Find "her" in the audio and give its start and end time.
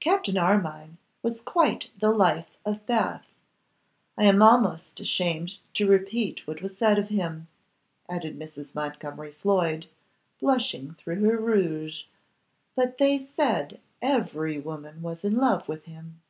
11.24-11.36